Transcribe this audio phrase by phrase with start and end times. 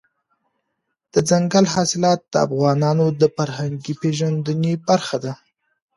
[1.11, 5.33] دځنګل حاصلات د افغانانو د فرهنګي پیژندنې برخه ده.